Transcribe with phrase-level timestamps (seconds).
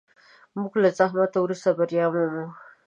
[0.57, 2.45] موږ له زحمت وروسته بریا مومو.